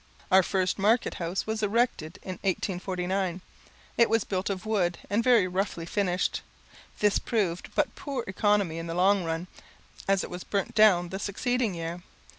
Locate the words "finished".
5.85-6.41